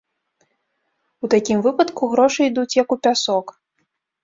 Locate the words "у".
1.27-1.29, 2.99-3.01